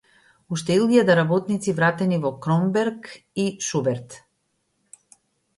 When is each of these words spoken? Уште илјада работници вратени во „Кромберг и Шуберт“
Уште 0.55 0.71
илјада 0.79 1.13
работници 1.21 1.69
вратени 1.79 2.17
во 2.23 2.31
„Кромберг 2.45 3.01
и 3.45 3.49
Шуберт“ 3.67 4.09